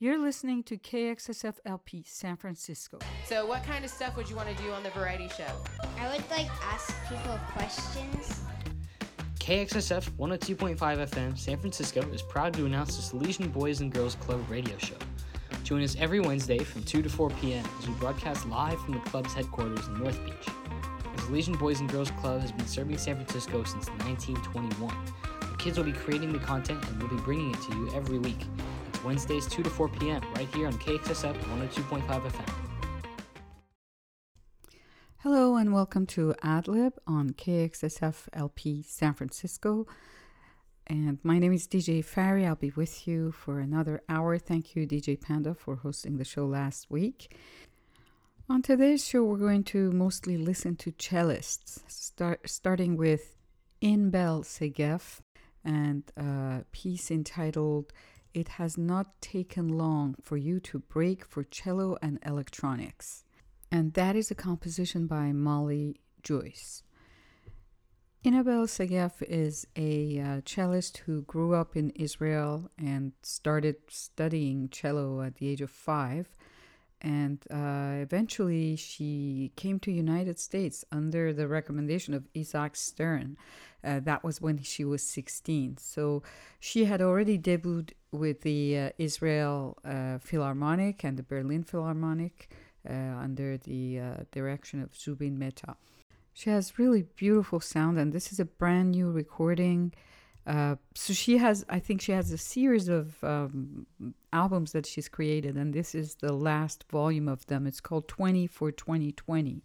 You're 0.00 0.18
listening 0.18 0.64
to 0.64 0.76
KXSF 0.76 1.54
LP 1.64 2.02
San 2.04 2.36
Francisco. 2.36 2.98
So, 3.26 3.46
what 3.46 3.62
kind 3.62 3.84
of 3.84 3.90
stuff 3.92 4.16
would 4.16 4.28
you 4.28 4.34
want 4.34 4.48
to 4.48 4.60
do 4.60 4.72
on 4.72 4.82
the 4.82 4.90
variety 4.90 5.28
show? 5.28 5.46
I 6.00 6.10
would 6.10 6.28
like 6.32 6.48
ask 6.64 6.92
people 7.08 7.38
questions. 7.52 8.40
KXSF 9.38 10.10
102.5 10.18 10.76
FM 10.76 11.38
San 11.38 11.58
Francisco 11.58 12.00
is 12.12 12.22
proud 12.22 12.54
to 12.54 12.66
announce 12.66 12.96
the 12.96 13.16
Salesian 13.16 13.52
Boys 13.52 13.82
and 13.82 13.92
Girls 13.92 14.16
Club 14.16 14.40
radio 14.50 14.76
show. 14.78 14.96
Join 15.62 15.80
us 15.80 15.94
every 16.00 16.18
Wednesday 16.18 16.58
from 16.58 16.82
2 16.82 17.00
to 17.02 17.08
4 17.08 17.30
p.m. 17.30 17.64
as 17.78 17.86
we 17.86 17.94
broadcast 17.94 18.48
live 18.48 18.80
from 18.80 18.94
the 18.94 19.00
club's 19.00 19.32
headquarters 19.32 19.86
in 19.86 19.94
North 20.02 20.22
Beach. 20.24 20.48
The 21.14 21.22
Salesian 21.22 21.56
Boys 21.56 21.78
and 21.78 21.88
Girls 21.88 22.10
Club 22.10 22.40
has 22.40 22.50
been 22.50 22.66
serving 22.66 22.98
San 22.98 23.14
Francisco 23.14 23.62
since 23.62 23.88
1921. 23.90 24.92
The 25.40 25.56
kids 25.56 25.78
will 25.78 25.84
be 25.84 25.92
creating 25.92 26.32
the 26.32 26.40
content 26.40 26.84
and 26.88 27.00
we'll 27.00 27.16
be 27.16 27.22
bringing 27.22 27.52
it 27.52 27.62
to 27.62 27.76
you 27.76 27.94
every 27.94 28.18
week. 28.18 28.40
Wednesdays 29.04 29.46
2 29.46 29.62
to 29.62 29.70
4 29.70 29.88
p.m. 29.88 30.22
right 30.34 30.48
here 30.54 30.66
on 30.66 30.72
KXSF 30.74 31.34
102.5 31.34 32.06
FM. 32.06 32.54
Hello 35.18 35.56
and 35.56 35.72
welcome 35.72 36.06
to 36.06 36.34
AdLib 36.42 36.92
on 37.06 37.30
KXSF 37.30 38.28
LP 38.32 38.82
San 38.82 39.14
Francisco. 39.14 39.86
And 40.86 41.18
my 41.22 41.38
name 41.38 41.52
is 41.52 41.66
DJ 41.66 42.04
Fari. 42.04 42.46
I'll 42.46 42.56
be 42.56 42.72
with 42.76 43.06
you 43.06 43.32
for 43.32 43.60
another 43.60 44.02
hour. 44.08 44.38
Thank 44.38 44.74
you, 44.74 44.86
DJ 44.86 45.20
Panda, 45.20 45.54
for 45.54 45.76
hosting 45.76 46.18
the 46.18 46.24
show 46.24 46.46
last 46.46 46.90
week. 46.90 47.36
On 48.50 48.60
today's 48.60 49.06
show, 49.06 49.24
we're 49.24 49.38
going 49.38 49.64
to 49.64 49.90
mostly 49.92 50.36
listen 50.36 50.76
to 50.76 50.92
cellists, 50.92 51.82
start, 51.86 52.48
starting 52.50 52.96
with 52.98 53.36
Inbal 53.80 54.44
Segev 54.44 55.20
and 55.64 56.02
a 56.18 56.64
piece 56.70 57.10
entitled 57.10 57.92
It 58.34 58.48
Has 58.48 58.76
Not 58.76 59.20
Taken 59.20 59.68
Long 59.68 60.16
for 60.20 60.36
You 60.36 60.58
to 60.60 60.80
Break 60.80 61.24
for 61.24 61.44
Cello 61.44 61.96
and 62.02 62.18
Electronics. 62.26 63.24
And 63.70 63.94
that 63.94 64.16
is 64.16 64.30
a 64.30 64.34
composition 64.34 65.06
by 65.06 65.32
Molly 65.32 66.00
Joyce. 66.22 66.82
Inbal 68.24 68.66
Segev 68.66 69.22
is 69.22 69.66
a 69.76 70.18
uh, 70.18 70.40
cellist 70.44 70.98
who 71.06 71.22
grew 71.22 71.54
up 71.54 71.76
in 71.76 71.90
Israel 71.90 72.70
and 72.76 73.12
started 73.22 73.76
studying 73.88 74.68
cello 74.70 75.22
at 75.22 75.36
the 75.36 75.48
age 75.48 75.60
of 75.60 75.70
five. 75.70 76.36
And 77.04 77.44
uh, 77.50 78.00
eventually 78.00 78.76
she 78.76 79.52
came 79.56 79.78
to 79.80 79.92
United 79.92 80.38
States 80.38 80.86
under 80.90 81.34
the 81.34 81.46
recommendation 81.46 82.14
of 82.14 82.26
Isaac 82.34 82.74
Stern. 82.76 83.36
Uh, 83.84 84.00
that 84.00 84.24
was 84.24 84.40
when 84.40 84.62
she 84.62 84.86
was 84.86 85.02
16. 85.02 85.76
So 85.76 86.22
she 86.60 86.86
had 86.86 87.02
already 87.02 87.38
debuted 87.38 87.90
with 88.10 88.40
the 88.40 88.78
uh, 88.78 88.90
Israel 88.96 89.76
uh, 89.84 90.16
Philharmonic 90.16 91.04
and 91.04 91.18
the 91.18 91.22
Berlin 91.22 91.62
Philharmonic 91.62 92.48
uh, 92.88 92.92
under 92.92 93.58
the 93.58 94.00
direction 94.32 94.80
of 94.80 94.96
Zubin 94.96 95.38
Mehta. 95.38 95.76
She 96.32 96.48
has 96.48 96.78
really 96.78 97.02
beautiful 97.02 97.60
sound, 97.60 97.98
and 97.98 98.14
this 98.14 98.32
is 98.32 98.40
a 98.40 98.46
brand 98.46 98.92
new 98.92 99.10
recording. 99.10 99.92
Uh, 100.46 100.76
so 100.94 101.12
she 101.12 101.38
has, 101.38 101.64
I 101.68 101.78
think 101.78 102.02
she 102.02 102.12
has 102.12 102.30
a 102.30 102.38
series 102.38 102.88
of 102.88 103.22
um, 103.24 103.86
albums 104.32 104.72
that 104.72 104.84
she's 104.84 105.08
created, 105.08 105.56
and 105.56 105.72
this 105.72 105.94
is 105.94 106.16
the 106.16 106.32
last 106.32 106.84
volume 106.90 107.28
of 107.28 107.46
them. 107.46 107.66
It's 107.66 107.80
called 107.80 108.08
20 108.08 108.46
for 108.46 108.70
2020. 108.70 109.64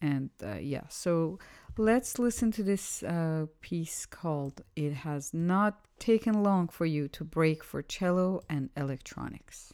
And 0.00 0.30
uh, 0.44 0.56
yeah, 0.56 0.82
so 0.88 1.38
let's 1.76 2.18
listen 2.18 2.50
to 2.52 2.64
this 2.64 3.04
uh, 3.04 3.46
piece 3.60 4.04
called 4.04 4.62
It 4.74 4.92
Has 4.92 5.32
Not 5.32 5.84
Taken 6.00 6.42
Long 6.42 6.66
for 6.66 6.84
You 6.84 7.06
to 7.08 7.22
Break 7.22 7.62
for 7.62 7.82
Cello 7.82 8.42
and 8.50 8.70
Electronics. 8.76 9.72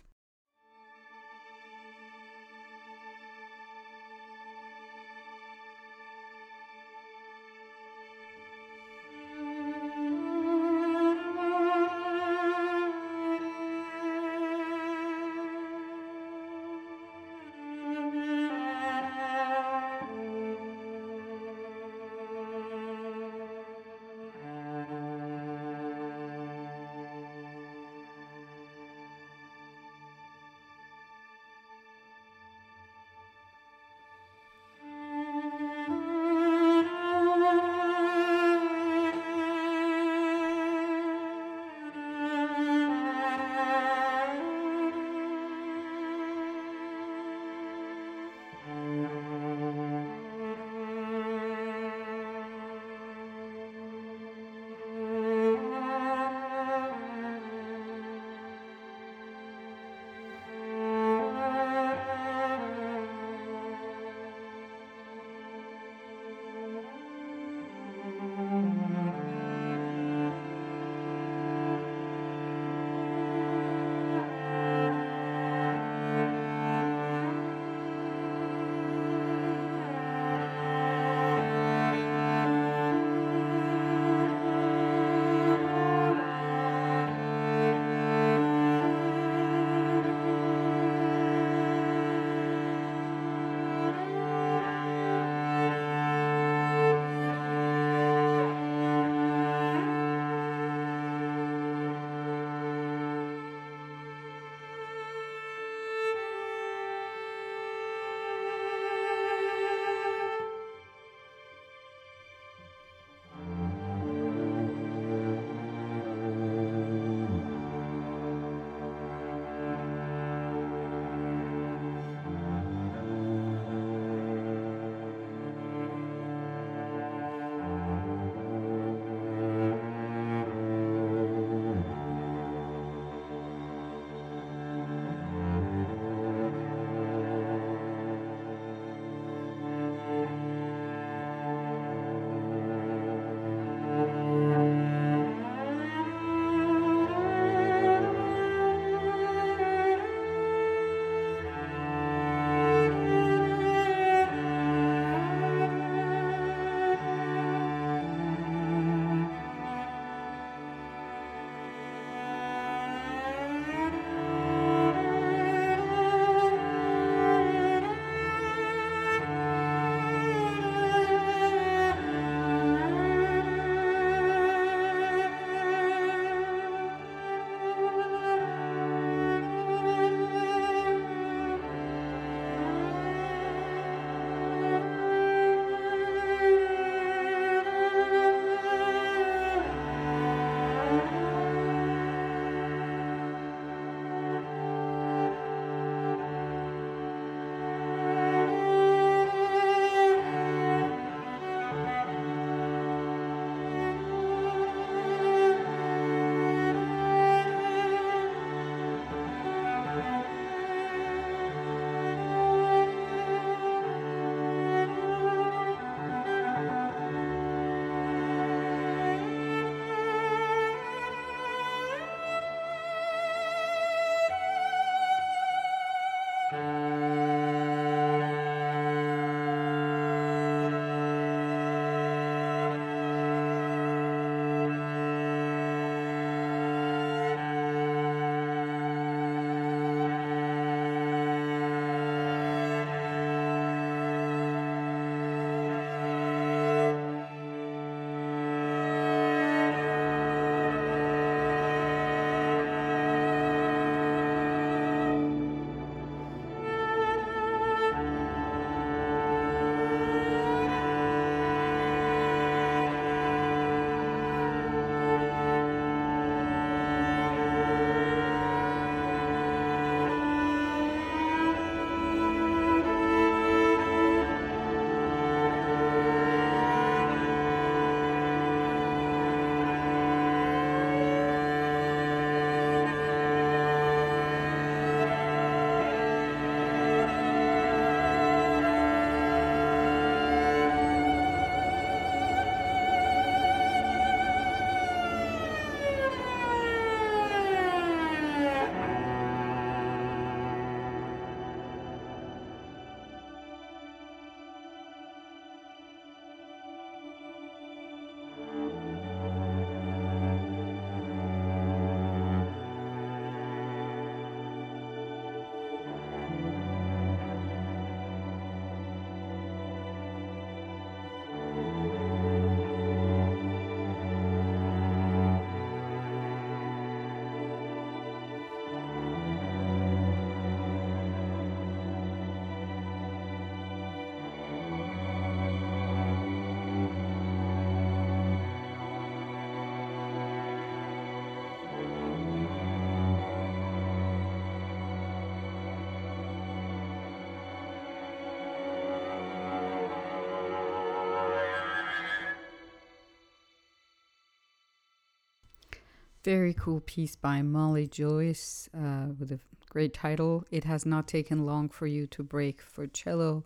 Very 356.29 356.53
cool 356.53 356.81
piece 356.81 357.17
by 357.17 357.41
Molly 357.41 357.87
Joyce 357.87 358.69
uh, 358.77 359.15
with 359.19 359.33
a 359.33 359.41
great 359.71 359.95
title. 359.95 360.45
It 360.51 360.65
has 360.65 360.85
not 360.85 361.09
taken 361.09 361.47
long 361.47 361.71
for 361.71 361.87
you 361.87 362.07
to 362.09 362.23
break 362.23 362.61
for 362.61 362.87
cello 362.87 363.45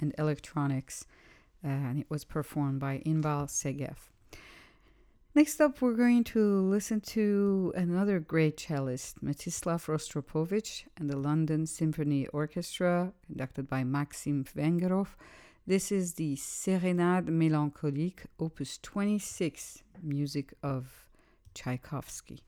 and 0.00 0.14
electronics, 0.16 1.04
uh, 1.62 1.68
and 1.68 1.98
it 1.98 2.06
was 2.08 2.24
performed 2.24 2.80
by 2.80 3.02
Inbal 3.04 3.48
Segev. 3.50 4.08
Next 5.34 5.60
up, 5.60 5.82
we're 5.82 5.92
going 5.92 6.24
to 6.24 6.62
listen 6.62 7.02
to 7.02 7.74
another 7.76 8.18
great 8.18 8.56
cellist, 8.56 9.22
Mstislav 9.22 9.84
Rostropovich 9.84 10.84
and 10.96 11.10
the 11.10 11.18
London 11.18 11.66
Symphony 11.66 12.28
Orchestra, 12.28 13.12
conducted 13.26 13.68
by 13.68 13.84
Maxim 13.84 14.42
Vengerov. 14.44 15.08
This 15.66 15.92
is 15.92 16.14
the 16.14 16.36
Sérénade 16.36 17.28
Mélancolique, 17.28 18.24
opus 18.40 18.78
26, 18.78 19.82
music 20.02 20.54
of 20.62 21.02
Tchaikovsky. 21.52 22.42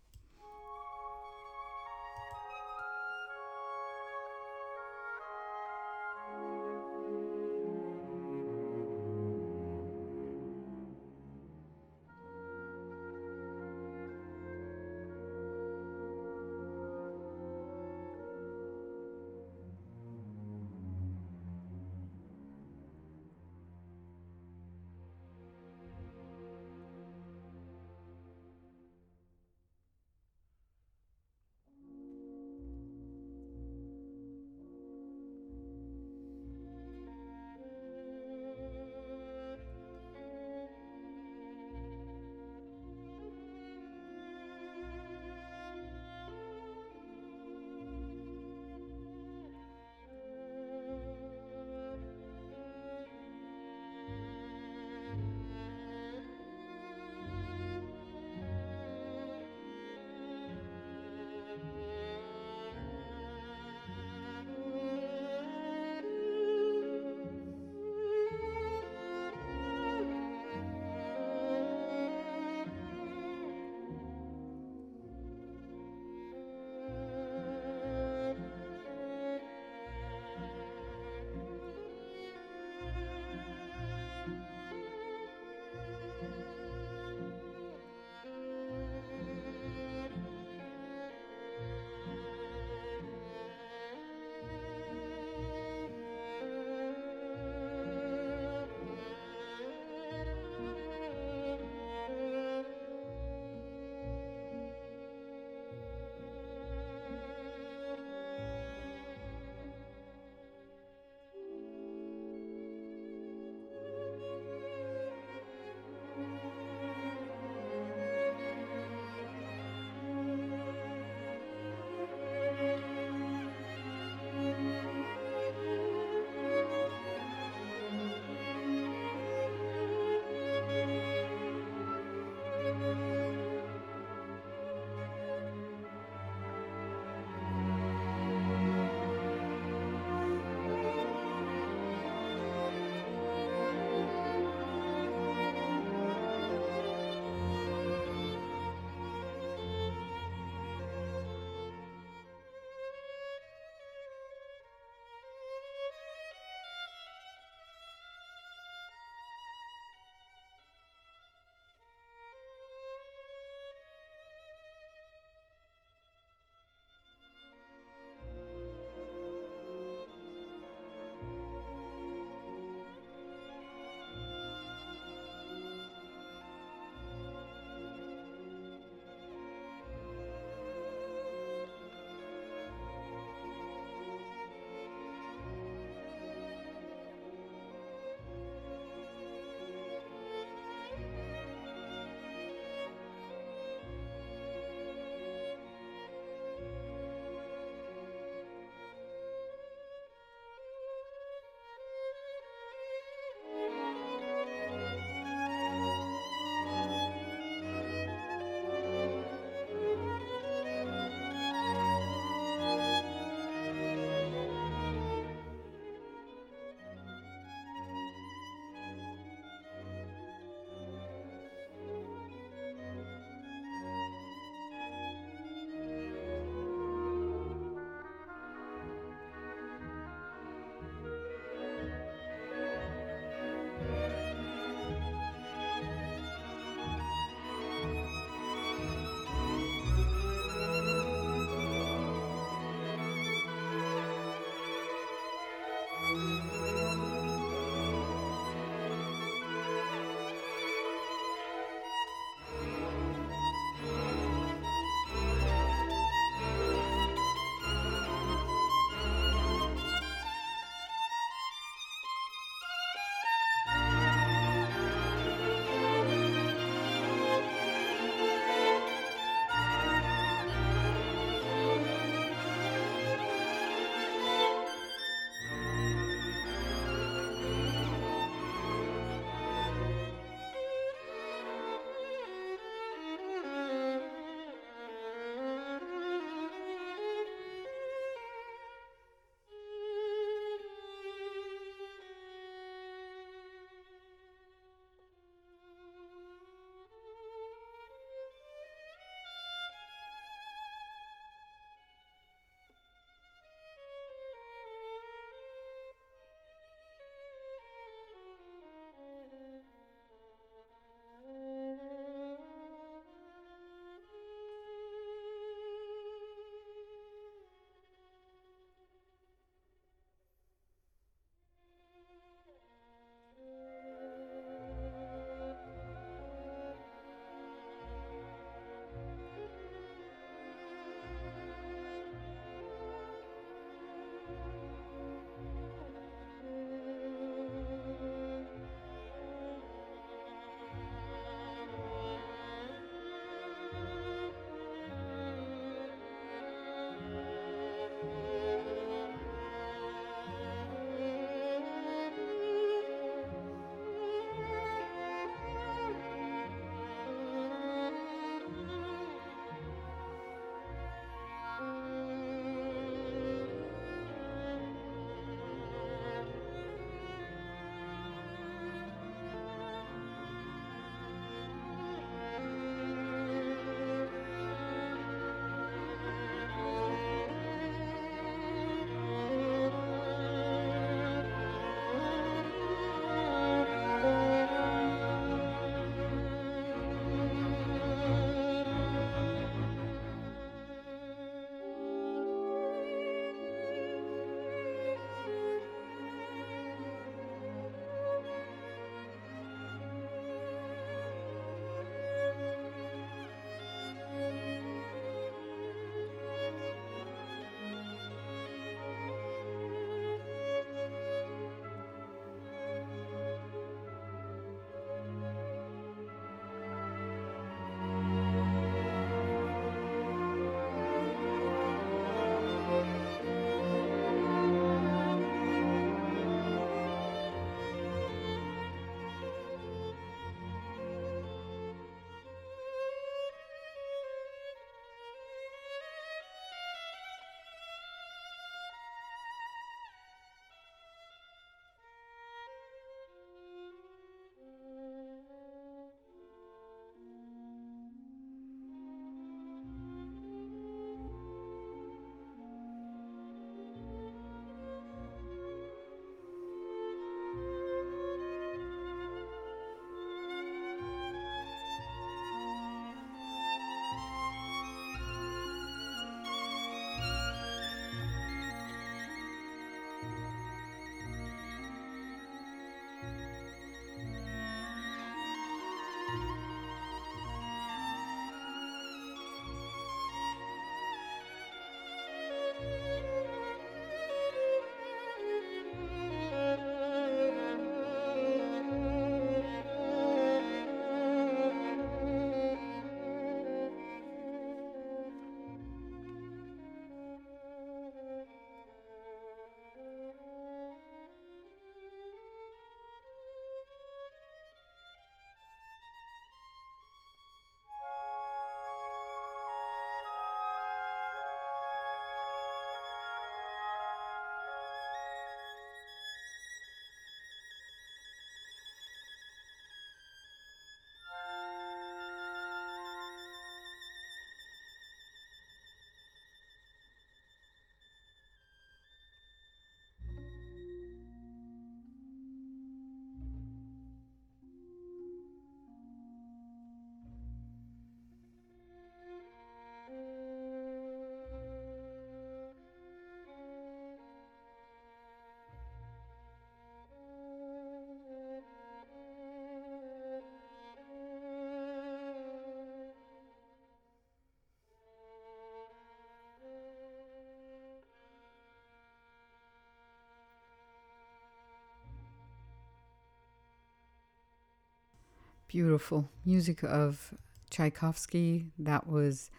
Beautiful 565.54 566.10
music 566.25 566.64
of 566.64 567.14
Tchaikovsky. 567.49 568.47
That 568.58 568.88
was 568.88 569.30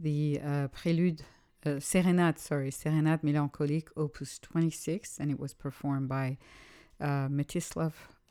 the 0.00 0.40
uh, 0.44 0.66
Prelude, 0.72 1.22
uh, 1.64 1.78
Serenade, 1.78 2.40
sorry, 2.40 2.72
Serenade 2.72 3.22
Mélancolique, 3.22 3.86
Opus 3.96 4.40
26, 4.40 5.20
and 5.20 5.30
it 5.30 5.38
was 5.38 5.54
performed 5.54 6.08
by 6.08 6.38
uh, 7.00 7.28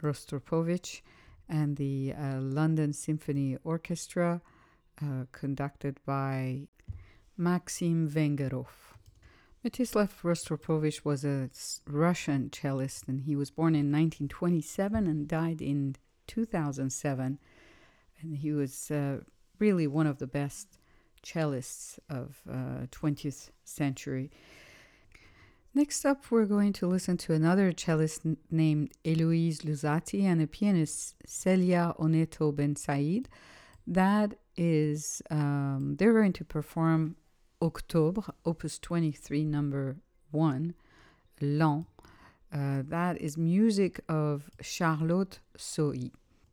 Rostropovich 0.03 0.99
and 1.47 1.77
the 1.77 2.13
uh, 2.13 2.41
London 2.41 2.91
Symphony 2.91 3.57
Orchestra, 3.63 4.41
uh, 5.01 5.23
conducted 5.31 5.97
by 6.05 6.67
Maxim 7.37 8.09
Vengerov. 8.09 8.97
Mstislav 9.63 10.09
Rostropovich 10.23 11.05
was 11.05 11.23
a 11.23 11.49
Russian 11.87 12.49
cellist, 12.49 13.07
and 13.07 13.21
he 13.21 13.37
was 13.37 13.49
born 13.49 13.75
in 13.75 13.93
1927 13.93 15.07
and 15.07 15.25
died 15.25 15.61
in 15.61 15.95
2007. 16.29 17.39
And 18.21 18.37
he 18.37 18.51
was 18.51 18.91
uh, 18.91 19.17
really 19.57 19.87
one 19.87 20.07
of 20.07 20.19
the 20.19 20.27
best 20.27 20.77
cellists 21.23 21.99
of 22.09 22.39
uh, 22.49 22.85
20th 22.91 23.49
century. 23.65 24.31
Next 25.73 26.05
up, 26.05 26.31
we're 26.31 26.45
going 26.45 26.73
to 26.73 26.87
listen 26.87 27.17
to 27.17 27.33
another 27.33 27.71
cellist 27.71 28.25
n- 28.25 28.37
named 28.49 28.91
Eloise 29.05 29.59
Luzzati 29.59 30.23
and 30.23 30.41
a 30.41 30.47
pianist 30.47 31.15
Celia 31.25 31.93
Oneto 31.99 32.53
Bensaid. 32.53 33.25
That 33.85 34.35
is, 34.55 35.21
um, 35.29 35.95
they're 35.97 36.13
going 36.13 36.33
to 36.33 36.45
perform 36.45 37.15
Octobre, 37.61 38.23
Opus 38.45 38.79
23, 38.79 39.45
number 39.45 39.97
1, 40.31 40.73
L'An. 41.41 41.85
Uh, 42.51 42.81
that 42.87 43.21
is 43.21 43.37
music 43.37 43.99
of 44.09 44.49
Charlotte 44.61 45.39
Sohy. 45.57 46.11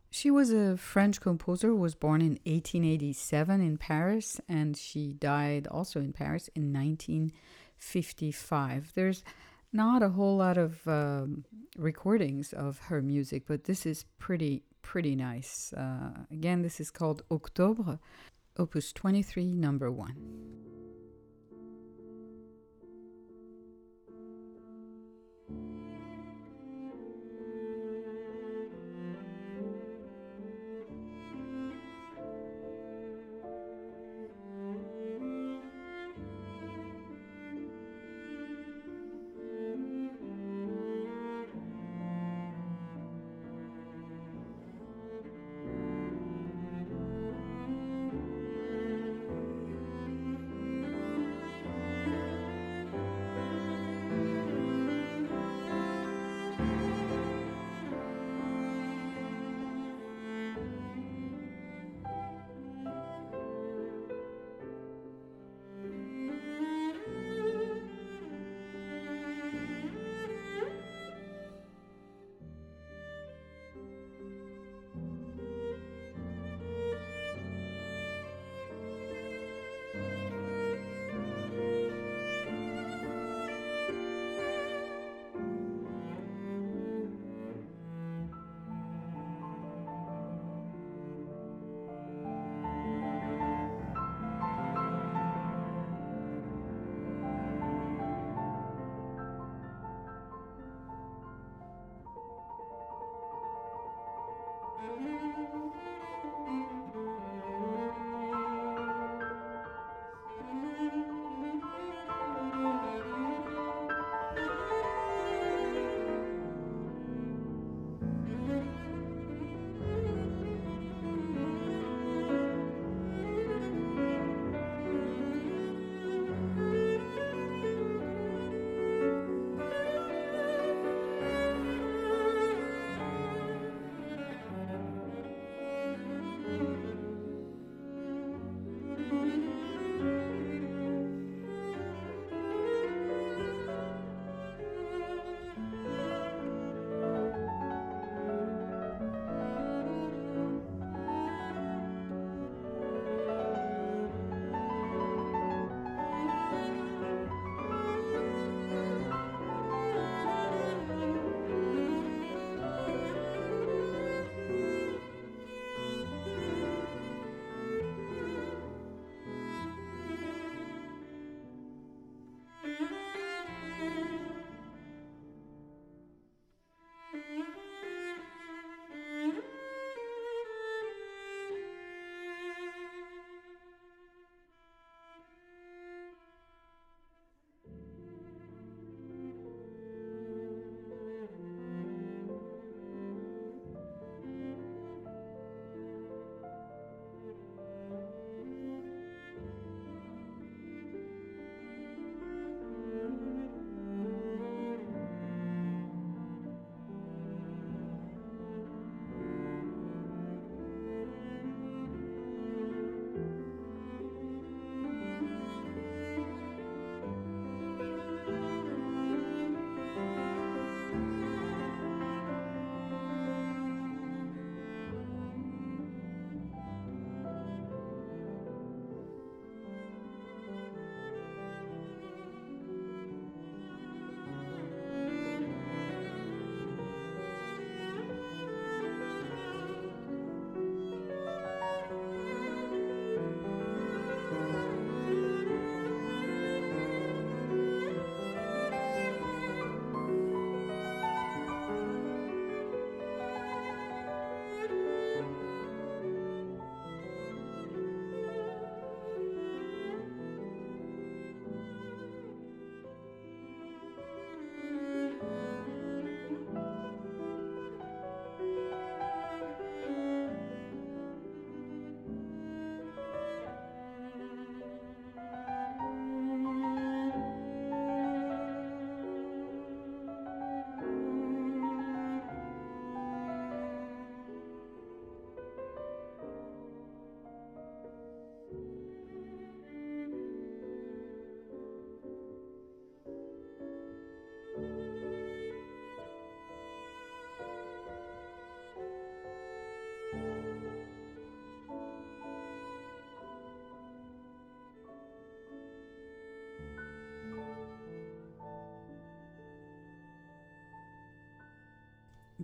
She 0.09 0.31
was 0.31 0.51
a 0.51 0.77
French 0.77 1.19
composer, 1.19 1.75
was 1.75 1.95
born 1.95 2.21
in 2.21 2.39
1887 2.45 3.59
in 3.61 3.77
Paris, 3.77 4.39
and 4.47 4.77
she 4.77 5.11
died 5.13 5.67
also 5.67 5.99
in 5.99 6.13
Paris 6.13 6.49
in 6.55 6.71
1955. 6.73 8.93
There's 8.95 9.23
not 9.73 10.01
a 10.01 10.07
whole 10.09 10.37
lot 10.37 10.57
of 10.57 10.87
um, 10.87 11.43
recordings 11.77 12.53
of 12.53 12.79
her 12.79 13.01
music, 13.01 13.43
but 13.47 13.65
this 13.65 13.85
is 13.85 14.05
pretty, 14.17 14.63
pretty 14.81 15.13
nice. 15.15 15.73
Uh, 15.73 16.11
again, 16.31 16.61
this 16.61 16.79
is 16.79 16.89
called 16.89 17.23
Octobre, 17.29 17.99
Opus 18.57 18.93
23, 18.93 19.53
number 19.53 19.91
1. 19.91 20.15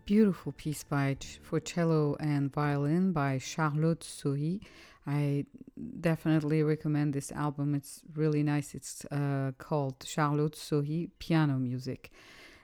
Beautiful 0.05 0.51
piece 0.51 0.83
by 0.83 1.15
for 1.41 1.61
cello 1.61 2.17
and 2.19 2.51
violin 2.51 3.13
by 3.13 3.37
Charlotte 3.37 4.01
Sohy. 4.01 4.59
I 5.07 5.45
definitely 6.01 6.61
recommend 6.61 7.13
this 7.13 7.31
album. 7.31 7.73
It's 7.73 8.01
really 8.13 8.43
nice. 8.43 8.75
It's 8.75 9.05
uh, 9.05 9.53
called 9.57 10.03
Charlotte 10.05 10.55
Sohy 10.55 11.09
Piano 11.19 11.57
Music. 11.57 12.11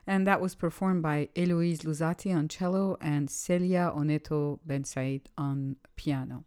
And 0.06 0.28
that 0.28 0.42
was 0.42 0.54
performed 0.54 1.02
by 1.02 1.30
Eloise 1.38 1.84
Luzzati 1.84 2.36
on 2.36 2.50
cello 2.50 2.98
and 3.00 3.30
Celia 3.30 3.94
Oneto 3.96 4.60
Bensaid 4.68 5.22
on 5.38 5.78
piano. 5.96 6.44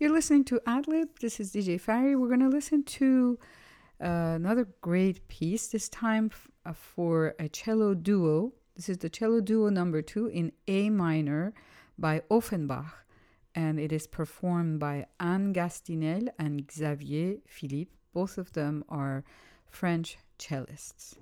You're 0.00 0.12
listening 0.12 0.44
to 0.46 0.60
Adlib. 0.66 1.20
This 1.20 1.38
is 1.38 1.52
DJ 1.52 1.80
Fari. 1.80 2.18
We're 2.18 2.26
going 2.26 2.40
to 2.40 2.48
listen 2.48 2.82
to 2.82 3.38
uh, 4.00 4.34
another 4.34 4.66
great 4.80 5.28
piece, 5.28 5.68
this 5.68 5.88
time 5.88 6.30
f- 6.32 6.50
uh, 6.66 6.72
for 6.72 7.36
a 7.38 7.48
cello 7.48 7.94
duo. 7.94 8.52
This 8.76 8.88
is 8.88 8.98
the 8.98 9.08
cello 9.08 9.40
duo 9.40 9.68
number 9.68 10.02
two 10.02 10.26
in 10.26 10.50
A 10.66 10.90
minor 10.90 11.54
by 11.96 12.22
Offenbach, 12.28 13.06
and 13.54 13.78
it 13.78 13.92
is 13.92 14.08
performed 14.08 14.80
by 14.80 15.06
Anne 15.20 15.54
Gastinel 15.54 16.28
and 16.40 16.68
Xavier 16.68 17.36
Phillips. 17.46 17.92
Both 18.12 18.36
of 18.36 18.52
them 18.52 18.84
are 18.88 19.22
French 19.70 20.18
cellists. 20.40 21.14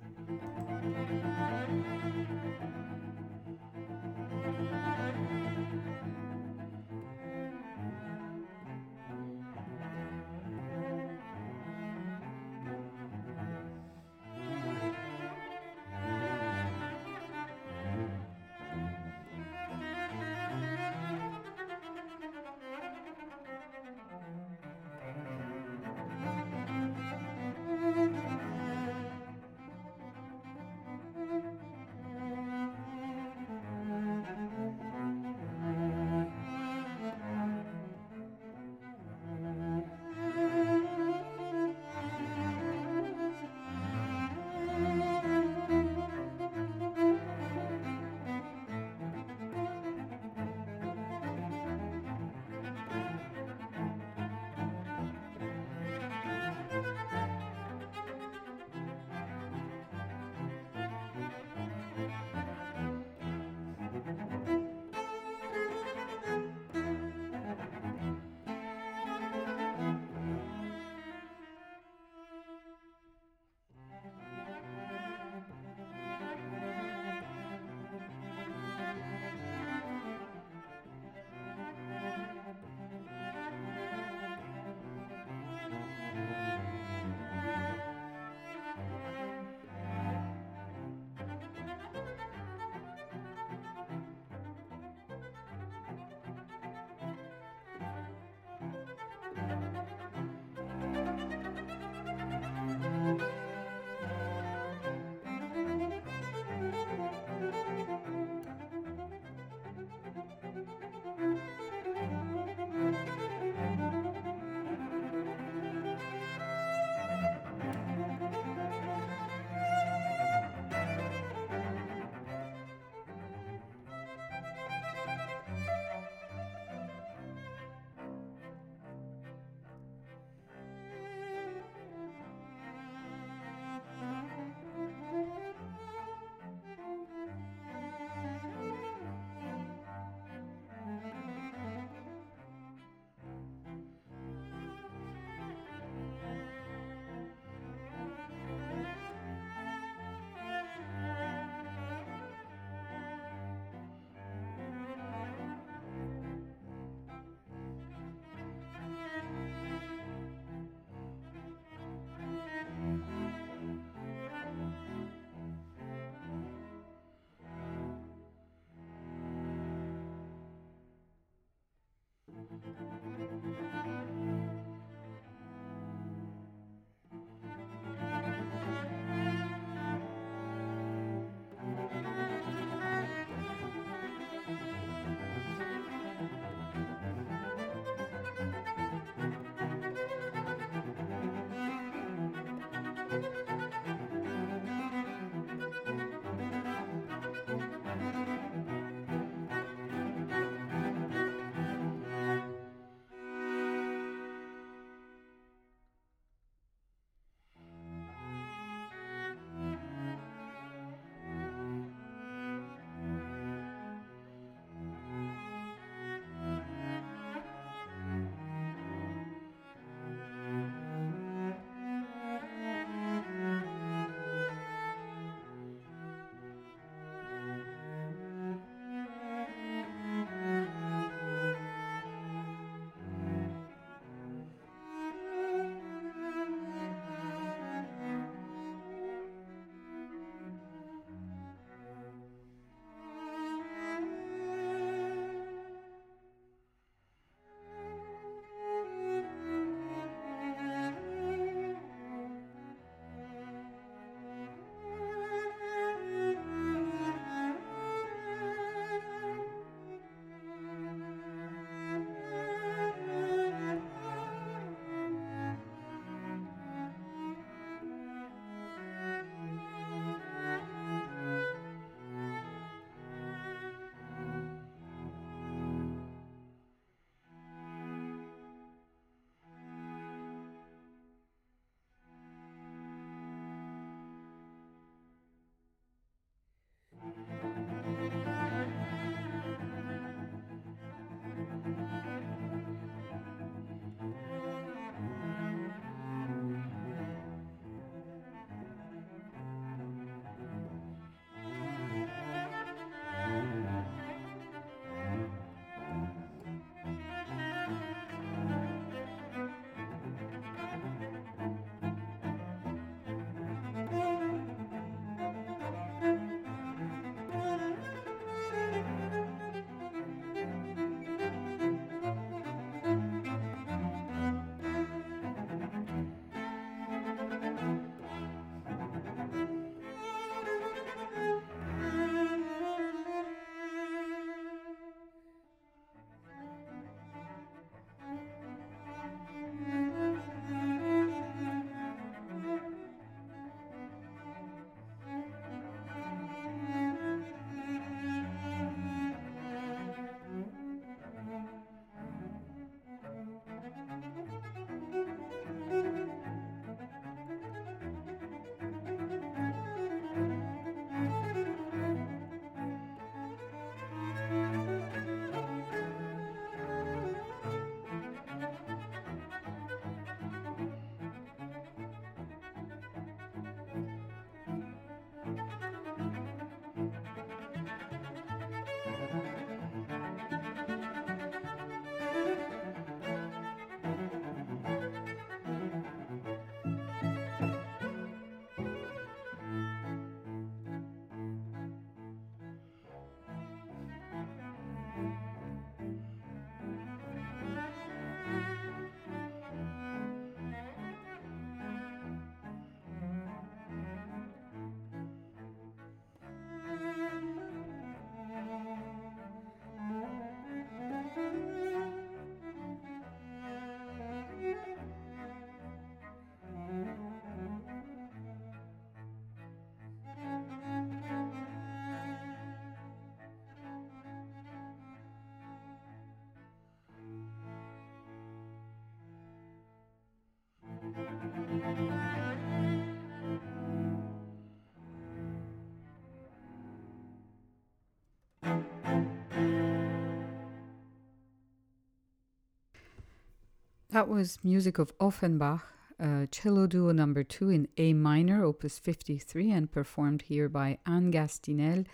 That 443.93 444.09
was 444.09 444.39
music 444.43 444.79
of 444.79 444.91
Offenbach, 444.99 445.61
uh, 445.99 446.25
cello 446.31 446.65
duo 446.65 446.91
number 446.93 447.23
two 447.23 447.51
in 447.51 447.67
A 447.77 447.93
minor, 447.93 448.43
opus 448.43 448.79
53, 448.79 449.51
and 449.51 449.71
performed 449.71 450.23
here 450.23 450.49
by 450.49 450.79
Anne 450.87 451.11
Gastinel 451.11 451.85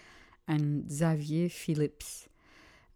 and 0.48 0.90
Xavier 0.90 1.50
Phillips. 1.50 2.30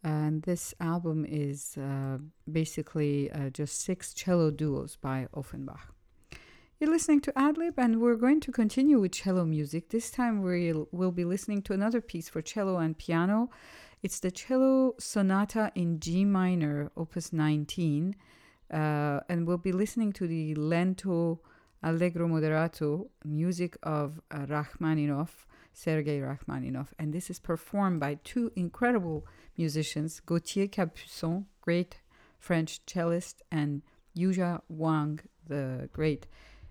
And 0.06 0.44
this 0.44 0.74
album 0.80 1.26
is 1.28 1.78
uh, 1.78 2.20
basically 2.50 3.30
uh, 3.30 3.50
just 3.50 3.82
six 3.82 4.14
cello 4.14 4.52
duos 4.52 4.96
by 4.96 5.28
Offenbach. 5.34 5.94
You're 6.80 6.90
listening 6.90 7.20
to 7.24 7.34
Adlib, 7.34 7.74
and 7.76 8.00
we're 8.00 8.16
going 8.16 8.40
to 8.40 8.54
continue 8.54 9.02
with 9.02 9.12
cello 9.12 9.44
music. 9.44 9.90
This 9.90 10.12
time 10.12 10.42
we'll, 10.42 10.88
we'll 10.94 11.12
be 11.12 11.26
listening 11.26 11.62
to 11.64 11.74
another 11.74 12.00
piece 12.00 12.30
for 12.30 12.42
cello 12.42 12.78
and 12.78 12.98
piano. 12.98 13.50
It's 14.02 14.22
the 14.22 14.32
cello 14.32 14.96
sonata 14.98 15.74
in 15.76 16.00
G 16.00 16.24
minor, 16.24 16.90
opus 16.96 17.34
19, 17.34 18.16
uh, 18.72 19.20
and 19.30 19.48
we'll 19.48 19.58
be 19.58 19.72
listening 19.72 20.12
to 20.14 20.28
the 20.28 20.56
lento 20.56 21.40
allegro 21.84 22.28
moderato 22.28 23.10
music 23.26 23.78
of 23.84 24.22
uh, 24.32 24.46
Rachmaninoff, 24.48 25.46
Sergei 25.74 26.20
Rachmaninoff, 26.20 26.94
and 26.98 27.14
this 27.14 27.30
is 27.30 27.40
performed 27.40 28.00
by 28.00 28.20
two 28.24 28.52
incredible 28.56 29.26
musicians, 29.58 30.20
Gauthier 30.26 30.68
Capuçon, 30.68 31.46
great 31.62 32.00
French 32.40 32.80
cellist, 32.86 33.42
and 33.52 33.82
Yuja 34.18 34.62
Wang, 34.70 35.20
the 35.48 35.90
great 35.92 36.28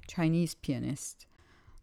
Chinese 0.07 0.55
pianist. 0.55 1.27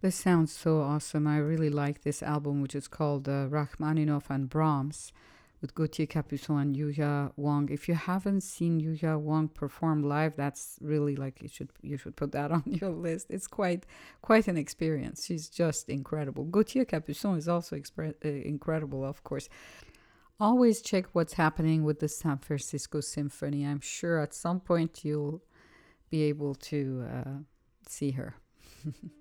This 0.01 0.15
sounds 0.15 0.53
so 0.53 0.81
awesome. 0.81 1.27
I 1.27 1.37
really 1.37 1.69
like 1.69 2.01
this 2.01 2.23
album, 2.23 2.61
which 2.61 2.73
is 2.73 2.87
called 2.87 3.27
uh, 3.27 3.47
Rachmaninoff 3.49 4.29
and 4.29 4.49
Brahms 4.49 5.11
with 5.61 5.75
Gauthier 5.75 6.07
Capuçon 6.07 6.61
and 6.61 6.75
Yuja 6.75 7.31
Wang. 7.35 7.69
If 7.69 7.87
you 7.87 7.95
haven't 7.95 8.41
seen 8.41 8.79
Yuja 8.79 9.19
Wang 9.19 9.49
perform 9.49 10.03
live, 10.03 10.35
that's 10.35 10.77
really 10.81 11.15
like 11.15 11.41
you 11.41 11.49
should 11.49 11.69
you 11.81 11.97
should 11.97 12.15
put 12.15 12.31
that 12.31 12.51
on 12.57 12.63
your 12.65 12.91
list. 12.91 13.27
It's 13.29 13.47
quite 13.47 13.85
quite 14.21 14.47
an 14.47 14.57
experience. 14.57 15.25
She's 15.25 15.49
just 15.49 15.89
incredible. 15.89 16.45
Gauthier 16.45 16.85
Capuçon 16.85 17.37
is 17.37 17.47
also 17.47 17.75
expre- 17.75 18.15
uh, 18.23 18.27
incredible, 18.27 19.03
of 19.03 19.23
course. 19.23 19.49
Always 20.39 20.81
check 20.81 21.07
what's 21.11 21.33
happening 21.33 21.83
with 21.83 21.99
the 21.99 22.07
San 22.07 22.37
Francisco 22.37 23.01
Symphony. 23.01 23.65
I'm 23.65 23.81
sure 23.81 24.19
at 24.19 24.33
some 24.33 24.61
point 24.61 25.03
you'll 25.03 25.43
be 26.09 26.23
able 26.23 26.55
to 26.55 27.05
uh, 27.13 27.37
see 27.87 28.11
her. 28.11 28.35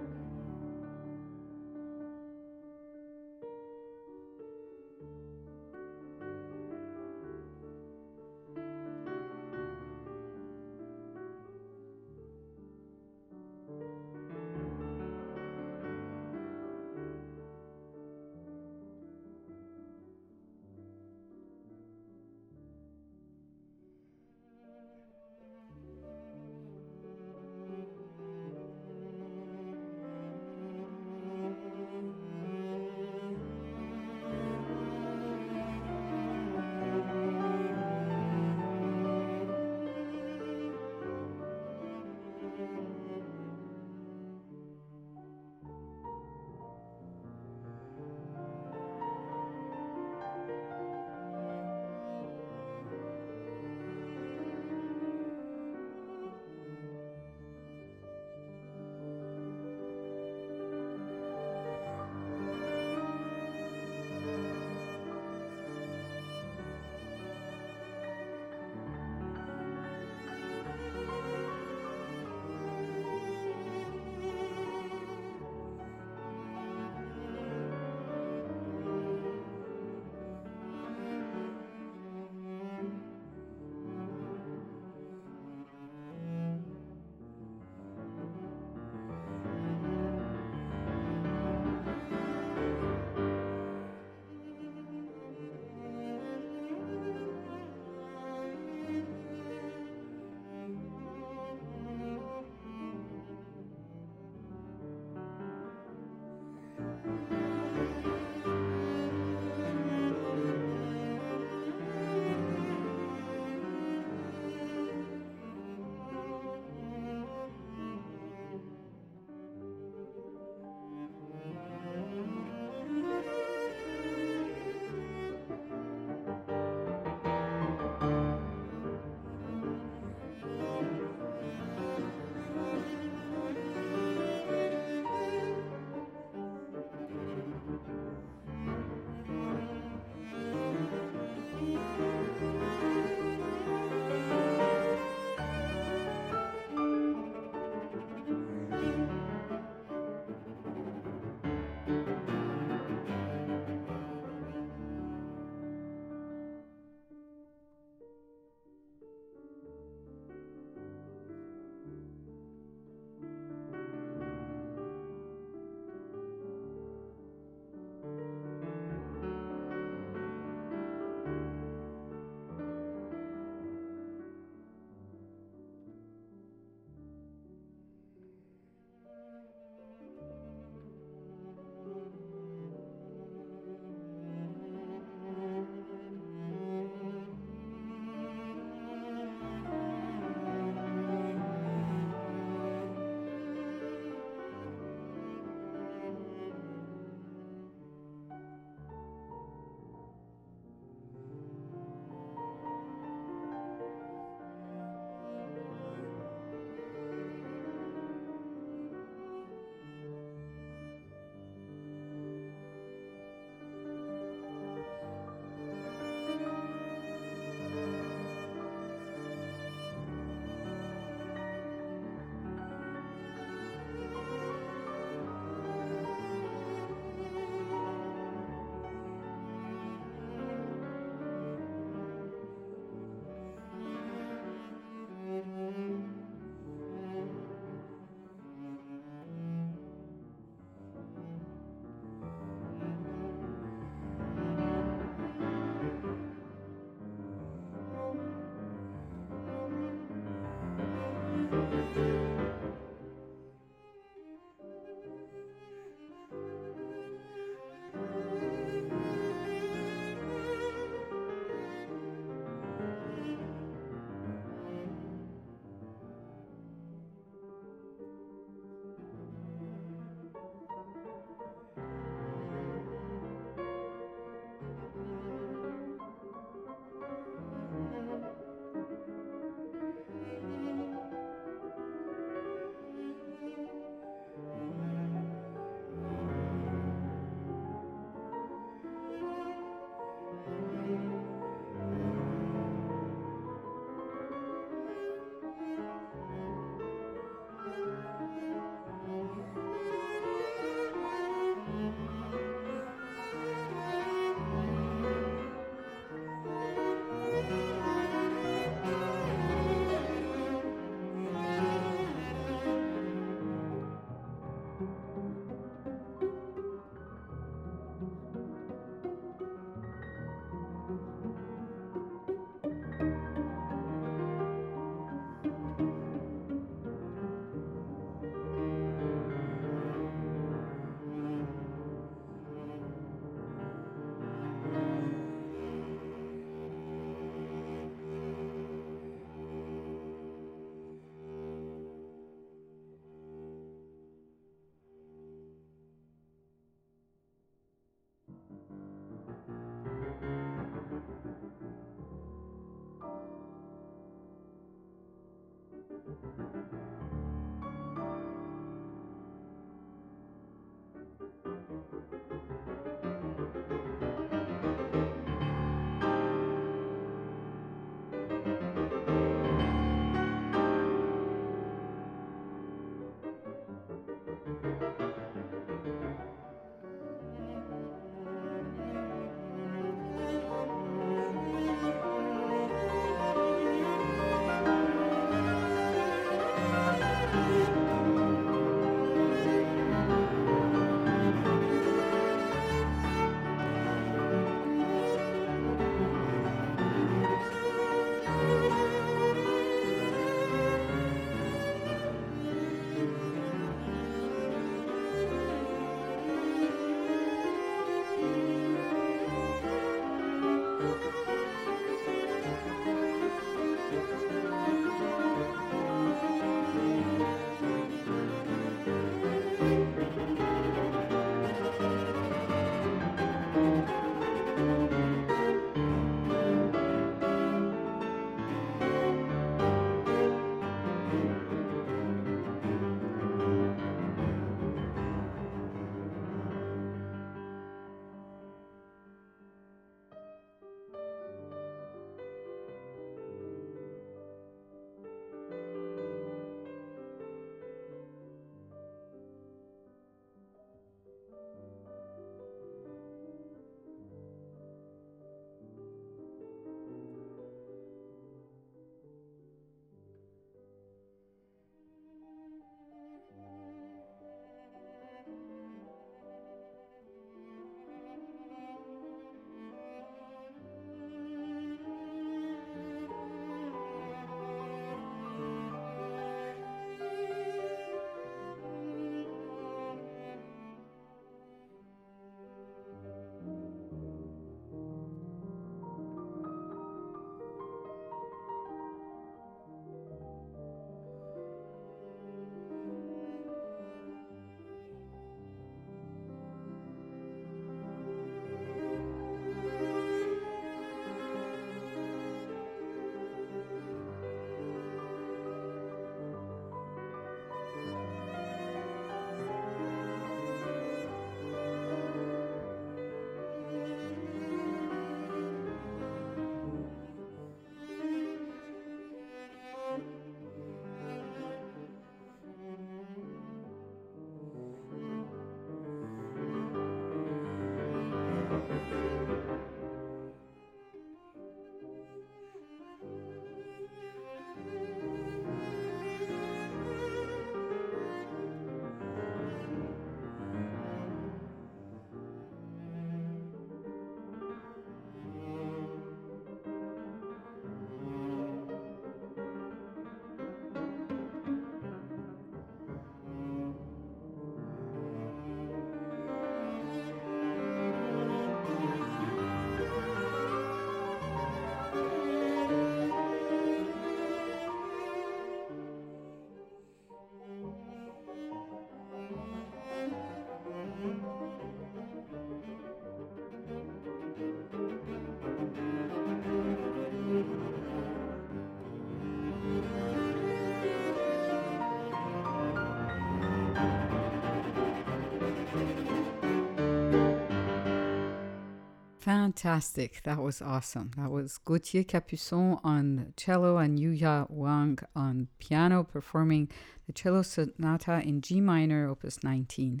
Fantastic. 589.28 590.22
That 590.22 590.38
was 590.38 590.62
awesome. 590.62 591.10
That 591.18 591.30
was 591.30 591.58
Gauthier 591.58 592.02
Capuçon 592.02 592.80
on 592.82 593.34
cello 593.36 593.76
and 593.76 593.98
Yuja 593.98 594.48
Wang 594.48 594.98
on 595.14 595.48
piano 595.58 596.02
performing 596.02 596.70
the 597.06 597.12
cello 597.12 597.42
sonata 597.42 598.22
in 598.24 598.40
G 598.40 598.62
minor, 598.62 599.06
opus 599.06 599.44
19, 599.44 600.00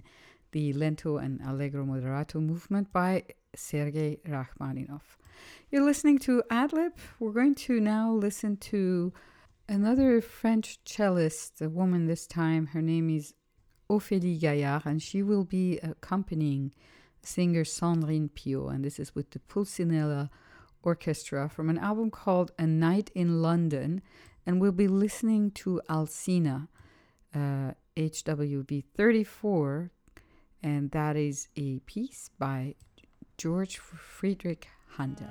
the 0.52 0.72
lento 0.72 1.18
and 1.18 1.42
allegro 1.46 1.84
moderato 1.84 2.36
movement 2.36 2.90
by 2.90 3.24
Sergei 3.54 4.18
Rachmaninoff. 4.26 5.18
You're 5.70 5.84
listening 5.84 6.18
to 6.20 6.42
Adlib. 6.50 6.92
We're 7.20 7.32
going 7.32 7.54
to 7.56 7.80
now 7.80 8.10
listen 8.10 8.56
to 8.56 9.12
another 9.68 10.22
French 10.22 10.78
cellist, 10.86 11.60
a 11.60 11.68
woman 11.68 12.06
this 12.06 12.26
time. 12.26 12.68
Her 12.68 12.80
name 12.80 13.10
is 13.10 13.34
Ophélie 13.90 14.40
Gaillard, 14.40 14.86
and 14.86 15.02
she 15.02 15.22
will 15.22 15.44
be 15.44 15.78
accompanying 15.80 16.72
singer 17.22 17.64
Sandrine 17.64 18.30
Piau, 18.30 18.68
and 18.68 18.84
this 18.84 18.98
is 18.98 19.14
with 19.14 19.30
the 19.30 19.38
Pulcinella 19.38 20.30
Orchestra 20.82 21.48
from 21.48 21.68
an 21.70 21.78
album 21.78 22.10
called 22.10 22.52
A 22.58 22.66
Night 22.66 23.10
in 23.14 23.42
London. 23.42 24.02
And 24.46 24.60
we'll 24.60 24.72
be 24.72 24.88
listening 24.88 25.50
to 25.52 25.82
Alcina, 25.90 26.68
uh, 27.34 27.72
HWV 27.96 28.84
34, 28.96 29.90
and 30.62 30.90
that 30.92 31.16
is 31.16 31.48
a 31.56 31.80
piece 31.80 32.30
by 32.38 32.74
George 33.36 33.76
Friedrich 33.76 34.68
Handel. 34.96 35.26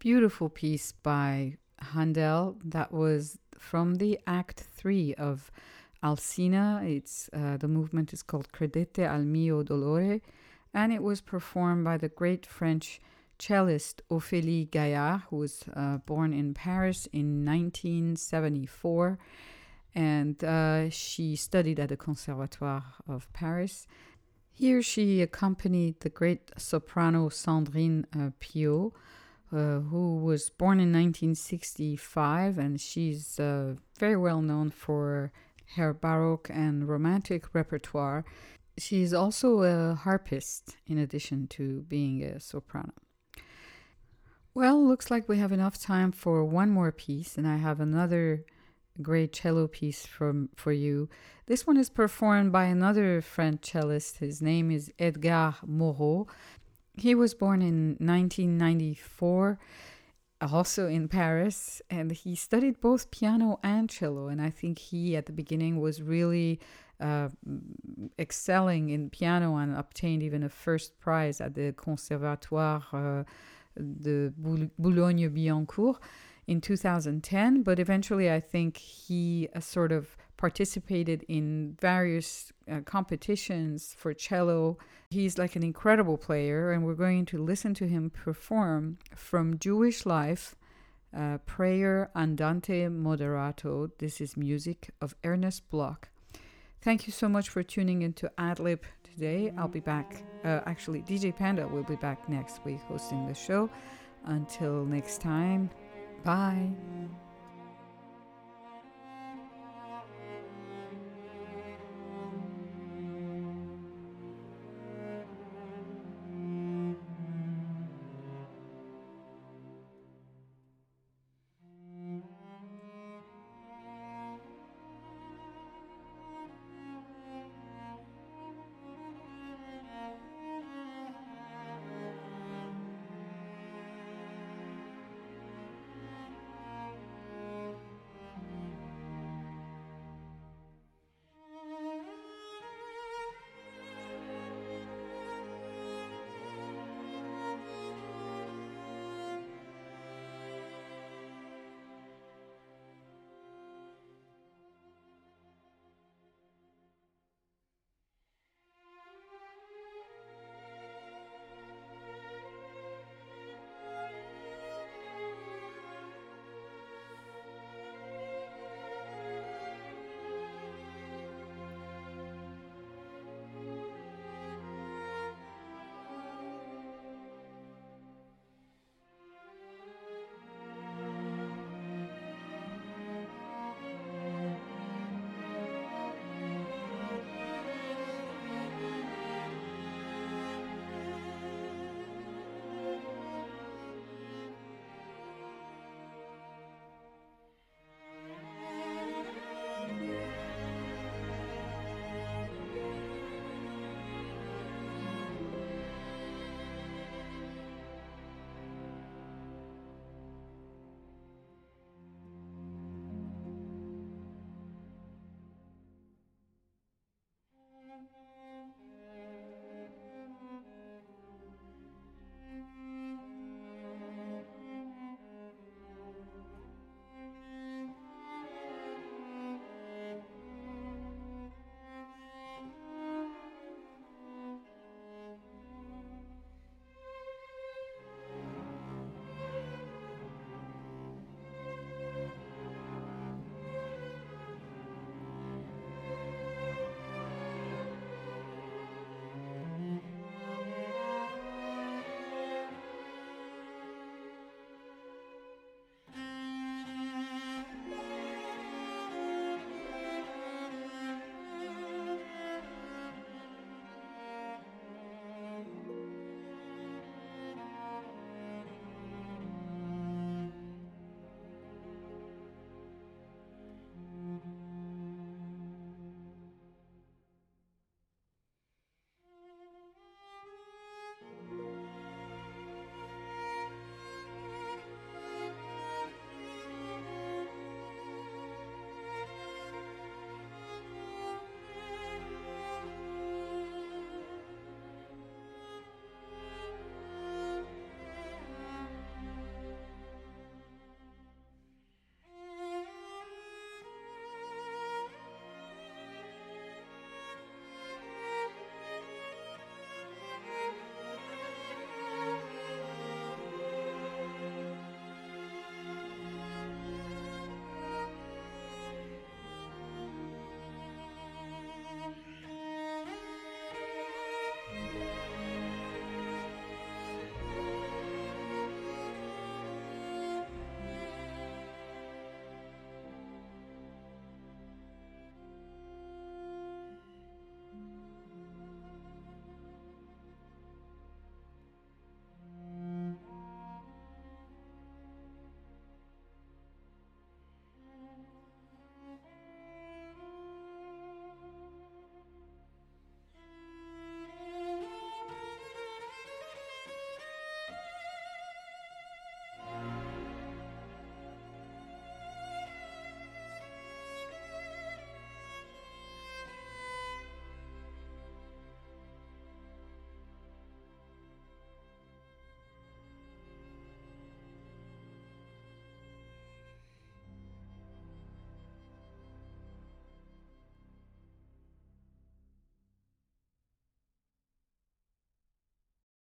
Beautiful 0.00 0.48
piece 0.48 0.92
by 0.92 1.58
Handel 1.92 2.56
that 2.64 2.90
was 2.90 3.38
from 3.58 3.96
the 3.96 4.18
Act 4.26 4.64
3 4.74 5.14
of 5.16 5.52
Alcina. 6.02 6.80
It's 6.82 7.28
uh, 7.34 7.58
the 7.58 7.68
movement 7.68 8.14
is 8.14 8.22
called 8.22 8.50
Credete 8.50 9.00
al 9.06 9.22
mio 9.22 9.62
dolore, 9.62 10.22
and 10.72 10.90
it 10.90 11.02
was 11.02 11.20
performed 11.20 11.84
by 11.84 11.98
the 11.98 12.08
great 12.08 12.46
French 12.46 12.98
cellist 13.38 14.00
Ophélie 14.10 14.70
Gaillard, 14.70 15.22
who 15.28 15.36
was 15.36 15.64
uh, 15.76 15.98
born 15.98 16.32
in 16.32 16.54
Paris 16.54 17.06
in 17.12 17.44
1974, 17.44 19.18
and 19.94 20.42
uh, 20.42 20.88
she 20.88 21.36
studied 21.36 21.78
at 21.78 21.90
the 21.90 21.96
Conservatoire 21.98 22.84
of 23.06 23.30
Paris. 23.34 23.86
Here 24.50 24.80
she 24.80 25.20
accompanied 25.20 26.00
the 26.00 26.08
great 26.08 26.52
soprano 26.56 27.28
Sandrine 27.28 28.04
uh, 28.16 28.30
Piau, 28.40 28.92
uh, 29.52 29.80
who 29.80 30.16
was 30.16 30.50
born 30.50 30.78
in 30.78 30.92
1965, 30.92 32.58
and 32.58 32.80
she's 32.80 33.40
uh, 33.40 33.74
very 33.98 34.16
well 34.16 34.42
known 34.42 34.70
for 34.70 35.32
her 35.76 35.92
Baroque 35.92 36.50
and 36.52 36.88
Romantic 36.88 37.52
repertoire. 37.54 38.24
She's 38.78 39.12
also 39.12 39.62
a 39.62 39.94
harpist 39.94 40.76
in 40.86 40.98
addition 40.98 41.46
to 41.48 41.82
being 41.82 42.22
a 42.22 42.40
soprano. 42.40 42.92
Well, 44.54 44.86
looks 44.86 45.10
like 45.10 45.28
we 45.28 45.38
have 45.38 45.52
enough 45.52 45.80
time 45.80 46.10
for 46.12 46.44
one 46.44 46.70
more 46.70 46.90
piece, 46.90 47.38
and 47.38 47.46
I 47.46 47.56
have 47.56 47.80
another 47.80 48.44
great 49.00 49.32
cello 49.32 49.66
piece 49.66 50.06
from 50.06 50.48
for 50.56 50.72
you. 50.72 51.08
This 51.46 51.66
one 51.66 51.76
is 51.76 51.90
performed 51.90 52.52
by 52.52 52.64
another 52.64 53.20
French 53.20 53.72
cellist. 53.72 54.18
His 54.18 54.42
name 54.42 54.70
is 54.70 54.92
Edgar 54.98 55.54
Moreau. 55.66 56.26
He 57.00 57.14
was 57.14 57.34
born 57.34 57.62
in 57.62 57.96
1994, 57.98 59.58
also 60.40 60.86
in 60.86 61.08
Paris, 61.08 61.82
and 61.88 62.10
he 62.12 62.34
studied 62.34 62.80
both 62.80 63.10
piano 63.10 63.58
and 63.62 63.88
cello. 63.88 64.28
And 64.28 64.40
I 64.40 64.50
think 64.50 64.78
he, 64.78 65.16
at 65.16 65.26
the 65.26 65.32
beginning, 65.32 65.80
was 65.80 66.02
really 66.02 66.60
uh, 67.00 67.28
excelling 68.18 68.90
in 68.90 69.10
piano 69.10 69.56
and 69.56 69.74
obtained 69.76 70.22
even 70.22 70.42
a 70.42 70.48
first 70.48 70.98
prize 71.00 71.40
at 71.40 71.54
the 71.54 71.72
Conservatoire 71.72 72.82
uh, 72.92 73.24
de 73.76 74.30
Boulogne-Billancourt 74.78 75.98
in 76.46 76.60
2010. 76.60 77.62
But 77.62 77.78
eventually, 77.78 78.30
I 78.30 78.40
think 78.40 78.76
he 78.76 79.48
uh, 79.54 79.60
sort 79.60 79.92
of 79.92 80.16
participated 80.40 81.22
in 81.28 81.76
various 81.80 82.50
uh, 82.68 82.80
competitions 82.86 83.94
for 83.98 84.14
cello. 84.14 84.78
He's 85.10 85.36
like 85.36 85.54
an 85.54 85.62
incredible 85.62 86.16
player, 86.16 86.72
and 86.72 86.82
we're 86.82 86.94
going 86.94 87.26
to 87.26 87.38
listen 87.44 87.74
to 87.74 87.86
him 87.86 88.08
perform 88.08 88.96
from 89.14 89.58
Jewish 89.58 90.06
Life, 90.06 90.56
uh, 91.14 91.38
Prayer 91.44 92.10
Andante 92.16 92.88
Moderato. 92.88 93.90
This 93.98 94.18
is 94.18 94.34
music 94.34 94.90
of 95.02 95.14
Ernest 95.24 95.68
Bloch. 95.68 96.08
Thank 96.80 97.06
you 97.06 97.12
so 97.12 97.28
much 97.28 97.50
for 97.50 97.62
tuning 97.62 98.00
into 98.00 98.32
Adlib 98.38 98.80
today. 99.04 99.52
I'll 99.58 99.68
be 99.68 99.80
back. 99.80 100.24
Uh, 100.42 100.60
actually, 100.64 101.02
DJ 101.02 101.36
Panda 101.36 101.68
will 101.68 101.82
be 101.84 101.96
back 101.96 102.26
next 102.30 102.64
week 102.64 102.80
hosting 102.88 103.26
the 103.26 103.34
show. 103.34 103.68
Until 104.24 104.86
next 104.86 105.20
time, 105.20 105.68
bye. 106.24 106.70